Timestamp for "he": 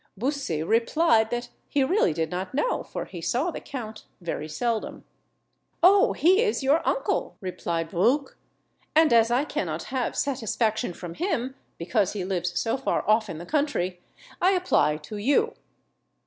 1.69-1.83, 3.05-3.21, 6.13-6.41, 12.13-12.25